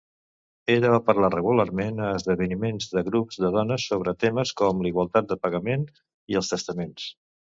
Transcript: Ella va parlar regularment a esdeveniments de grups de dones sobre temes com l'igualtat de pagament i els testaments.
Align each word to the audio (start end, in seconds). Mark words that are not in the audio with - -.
Ella 0.75 0.89
va 0.93 0.99
parlar 1.09 1.27
regularment 1.33 1.99
a 2.05 2.07
esdeveniments 2.19 2.87
de 2.95 3.03
grups 3.11 3.37
de 3.45 3.51
dones 3.57 3.85
sobre 3.91 4.15
temes 4.25 4.53
com 4.63 4.83
l'igualtat 4.87 5.29
de 5.33 5.39
pagament 5.45 5.87
i 6.35 6.41
els 6.41 6.53
testaments. 6.57 7.07